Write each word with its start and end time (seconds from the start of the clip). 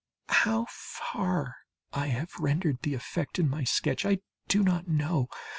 How 0.29 0.65
far 0.67 1.57
I 1.93 2.07
have 2.07 2.33
rendered 2.39 2.81
the 2.81 2.95
effect 2.95 3.37
in 3.37 3.47
my 3.47 3.63
sketch, 3.63 4.03
I 4.03 4.17
do 4.47 4.63
not 4.63 4.87
know. 4.87 5.29